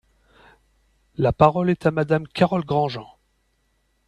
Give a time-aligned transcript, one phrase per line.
[1.15, 3.05] La parole est à Madame Carole Grandjean.